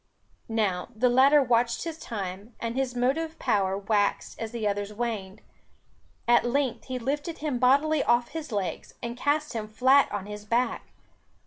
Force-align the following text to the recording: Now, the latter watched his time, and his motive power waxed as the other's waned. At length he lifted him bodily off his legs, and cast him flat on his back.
Now, 0.49 0.87
the 0.95 1.09
latter 1.09 1.43
watched 1.43 1.83
his 1.83 1.99
time, 1.99 2.55
and 2.59 2.75
his 2.75 2.95
motive 2.95 3.37
power 3.37 3.77
waxed 3.77 4.39
as 4.39 4.49
the 4.51 4.67
other's 4.67 4.91
waned. 4.91 5.41
At 6.27 6.43
length 6.43 6.85
he 6.85 6.97
lifted 6.97 7.37
him 7.37 7.59
bodily 7.59 8.03
off 8.03 8.29
his 8.29 8.51
legs, 8.51 8.95
and 9.03 9.15
cast 9.15 9.53
him 9.53 9.67
flat 9.67 10.11
on 10.11 10.25
his 10.25 10.43
back. 10.43 10.89